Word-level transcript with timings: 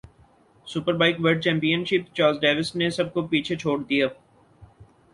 super 0.67 0.93
bike 0.99 1.19
world 1.19 1.43
champion 1.43 1.83
شپ 1.89 2.15
Chaz 2.17 2.39
Davies 2.41 2.75
نے 2.75 2.89
سب 2.97 3.13
کو 3.13 3.27
پیچھے 3.27 3.55
چھوڑ 3.55 3.77
دیا 3.83 4.07